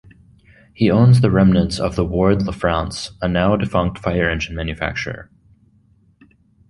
He 0.73 0.89
also 0.89 0.99
owns 1.03 1.21
the 1.21 1.29
remnants 1.29 1.79
of 1.79 1.95
the 1.95 2.03
Ward 2.03 2.39
LaFrance 2.39 3.11
a 3.21 3.27
now-defunct 3.27 3.99
fire 3.99 4.27
engine 4.31 4.55
manufacturer. 4.55 5.29